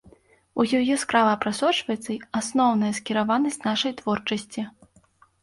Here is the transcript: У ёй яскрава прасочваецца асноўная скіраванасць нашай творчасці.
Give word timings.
У 0.61 0.63
ёй 0.77 0.87
яскрава 0.95 1.33
прасочваецца 1.43 2.15
асноўная 2.41 2.91
скіраванасць 3.01 3.61
нашай 3.69 3.95
творчасці. 4.03 4.61